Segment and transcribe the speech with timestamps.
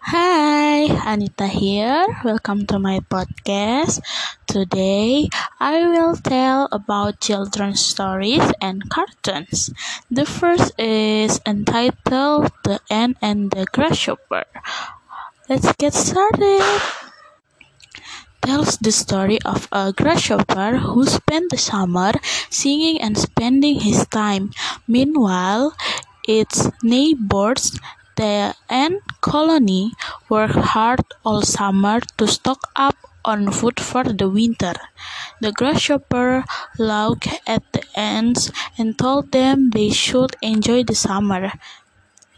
[0.00, 2.06] Hi, Anita here.
[2.24, 4.00] Welcome to my podcast.
[4.46, 5.28] Today,
[5.60, 9.70] I will tell about children's stories and cartoons.
[10.10, 14.44] The first is entitled The Ant and the Grasshopper.
[15.48, 16.62] Let's get started.
[18.42, 22.12] Tells the story of a grasshopper who spent the summer
[22.50, 24.50] singing and spending his time.
[24.88, 25.74] Meanwhile,
[26.26, 27.78] its neighbors
[28.18, 29.92] the ant colony
[30.28, 34.74] worked hard all summer to stock up on food for the winter.
[35.40, 36.44] The grasshopper
[36.78, 41.52] looked at the ants and told them they should enjoy the summer.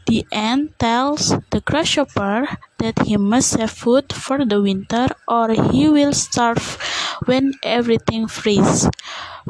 [0.07, 5.89] The ant tells the grasshopper that he must have food for the winter or he
[5.89, 6.77] will starve
[7.25, 8.91] when everything freezes.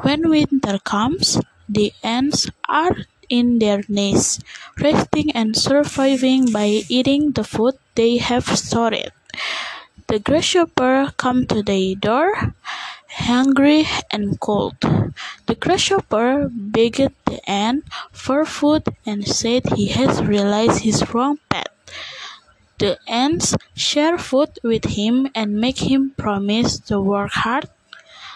[0.03, 2.95] When winter comes, the ants are
[3.31, 4.43] in their nests,
[4.79, 9.13] resting and surviving by eating the food they have stored.
[10.09, 12.55] The grasshopper come to their door,
[13.09, 14.75] hungry and cold.
[15.47, 21.71] The grasshopper begged the ant for food and said he has realized his wrong path.
[22.79, 27.69] The ants share food with him and make him promise to work hard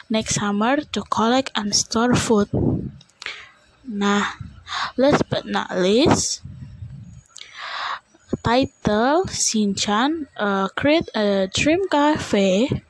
[0.08, 2.48] next summer to collect and store food.
[3.86, 4.25] Nah,
[4.97, 6.43] Last but not least,
[8.43, 12.83] title Shinchan uh, create a dream cafe.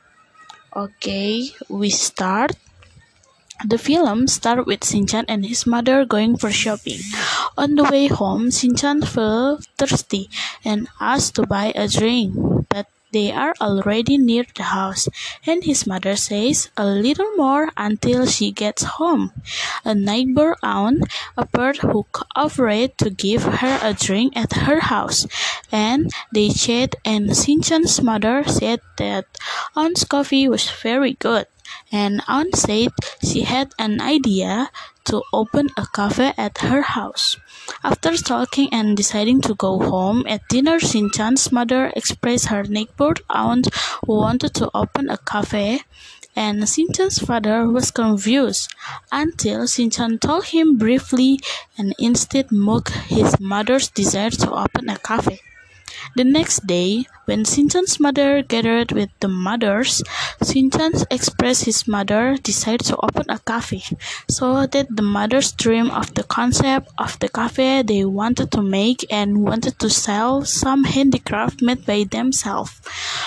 [0.75, 2.53] Okay, we start.
[3.65, 6.99] The film starts with Shinchan and his mother going for shopping.
[7.57, 10.29] On the way home, Shinchan felt thirsty
[10.65, 12.35] and asked to buy a drink,
[13.15, 15.09] they are already near the house,
[15.47, 19.31] and his mother says a little more until she gets home.
[19.85, 21.07] A neighbor aunt
[21.39, 25.27] appeared who offered to give her a drink at her house,
[25.75, 29.27] and they chat and Shinchan's mother said that
[29.75, 31.47] aunt's coffee was very good
[31.91, 32.93] and aunt said
[33.25, 34.71] she had an idea
[35.05, 37.37] to open a cafe at her house.
[37.83, 43.69] After talking and deciding to go home at dinner, Shinchan's mother expressed her neighbor aunt
[44.07, 45.81] who wanted to open a cafe,
[46.37, 48.73] and Shinchan's father was confused
[49.11, 51.41] until Shinchan told him briefly
[51.77, 55.41] and instead mocked his mother's desire to open a cafe.
[56.17, 60.03] The next day, when Shinchan's mother gathered with the mothers,
[60.43, 63.83] Shinchan expressed his mother decided to open a cafe,
[64.29, 69.07] so that the mothers dreamed of the concept of the cafe they wanted to make
[69.11, 72.81] and wanted to sell some handicraft made by themselves.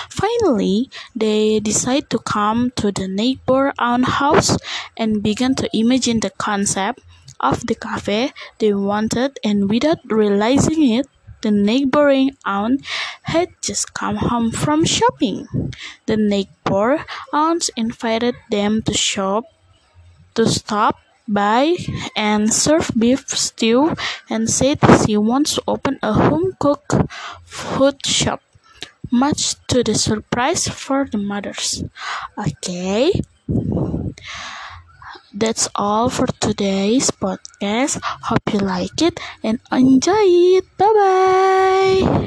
[0.08, 4.56] Finally, they decided to come to the neighbor aunt house
[4.96, 7.00] and began to imagine the concept
[7.40, 11.06] of the cafe they wanted and without realizing it
[11.42, 12.84] the neighboring aunt
[13.22, 15.46] had just come home from shopping.
[16.06, 19.44] The neighbor aunt invited them to shop,
[20.34, 20.98] to stop
[21.28, 21.76] by
[22.16, 23.94] and serve beef stew
[24.30, 26.94] and said she wants to open a home cooked
[27.44, 28.40] food shop
[29.10, 31.84] much to the surprise for the mothers.
[32.36, 33.12] Okay.
[35.32, 38.00] That's all for today's podcast.
[38.28, 40.24] Hope you like it and enjoy
[40.60, 40.64] it.
[40.76, 42.08] Bye bye.